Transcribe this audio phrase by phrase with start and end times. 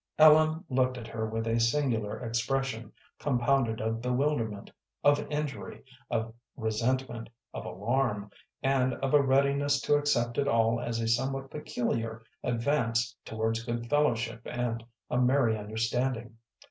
[0.17, 4.71] Ellen looked at her with a singular expression compounded of bewilderment,
[5.03, 8.31] of injury, of resentment, of alarm,
[8.63, 13.91] and of a readiness to accept it all as a somewhat peculiar advance towards good
[13.91, 16.35] fellowship and a merry understanding.